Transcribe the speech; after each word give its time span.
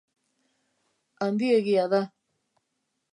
Handiegia 1.25 1.85
da. 1.91 2.01